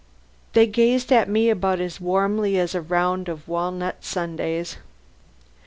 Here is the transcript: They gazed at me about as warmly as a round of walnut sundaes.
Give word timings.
They 0.53 0.65
gazed 0.65 1.11
at 1.13 1.29
me 1.29 1.51
about 1.51 1.79
as 1.79 2.01
warmly 2.01 2.57
as 2.57 2.73
a 2.73 2.81
round 2.81 3.29
of 3.29 3.47
walnut 3.47 4.03
sundaes. 4.03 4.77